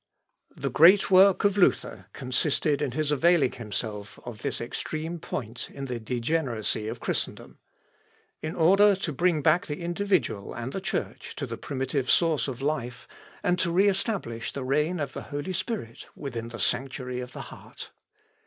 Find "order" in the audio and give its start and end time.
8.55-8.95